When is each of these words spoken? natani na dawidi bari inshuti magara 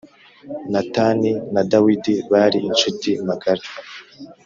natani 0.71 1.31
na 1.53 1.61
dawidi 1.71 2.13
bari 2.31 2.59
inshuti 2.69 3.09
magara 3.27 3.63